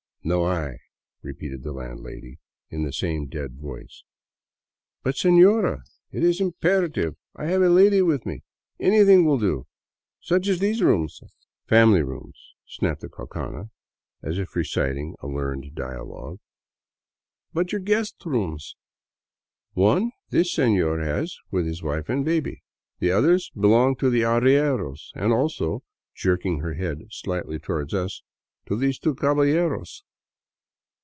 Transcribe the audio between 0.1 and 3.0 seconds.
"No hay," repeated the landlady, in the